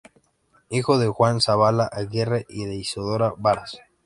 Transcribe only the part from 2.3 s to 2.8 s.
y de